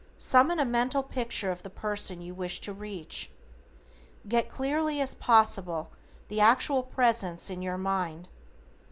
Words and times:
Summon 0.17 0.59
a 0.59 0.65
mental 0.65 1.03
picture 1.03 1.51
of 1.51 1.61
the 1.61 1.69
person 1.69 2.23
you 2.23 2.33
wish 2.33 2.59
to 2.61 2.73
reach. 2.73 3.29
Get 4.27 4.49
clearly 4.49 4.99
as 4.99 5.13
possible 5.13 5.91
the 6.27 6.39
actual 6.41 6.81
presence 6.81 7.51
in 7.51 7.61
your 7.61 7.77
mind. 7.77 8.27